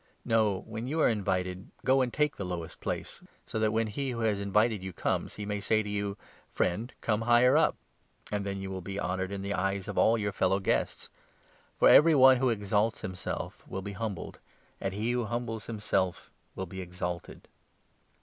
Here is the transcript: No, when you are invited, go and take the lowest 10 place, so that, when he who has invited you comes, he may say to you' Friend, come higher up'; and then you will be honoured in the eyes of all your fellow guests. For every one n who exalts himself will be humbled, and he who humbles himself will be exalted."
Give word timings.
No, 0.25 0.61
when 0.65 0.87
you 0.87 0.99
are 1.01 1.07
invited, 1.07 1.69
go 1.85 2.01
and 2.01 2.11
take 2.11 2.35
the 2.35 2.43
lowest 2.43 2.79
10 2.79 2.81
place, 2.81 3.23
so 3.45 3.59
that, 3.59 3.69
when 3.71 3.85
he 3.85 4.09
who 4.09 4.21
has 4.21 4.39
invited 4.39 4.81
you 4.81 4.91
comes, 4.93 5.35
he 5.35 5.45
may 5.45 5.59
say 5.59 5.83
to 5.83 5.89
you' 5.91 6.17
Friend, 6.55 6.91
come 7.01 7.21
higher 7.21 7.55
up'; 7.55 7.75
and 8.31 8.43
then 8.43 8.59
you 8.59 8.71
will 8.71 8.81
be 8.81 8.99
honoured 8.99 9.31
in 9.31 9.43
the 9.43 9.53
eyes 9.53 9.87
of 9.87 9.99
all 9.99 10.17
your 10.17 10.31
fellow 10.31 10.59
guests. 10.59 11.09
For 11.77 11.87
every 11.87 12.15
one 12.15 12.37
n 12.37 12.41
who 12.41 12.49
exalts 12.49 13.01
himself 13.01 13.63
will 13.67 13.83
be 13.83 13.91
humbled, 13.93 14.39
and 14.79 14.91
he 14.95 15.11
who 15.11 15.25
humbles 15.25 15.67
himself 15.67 16.31
will 16.55 16.65
be 16.65 16.81
exalted." 16.81 17.47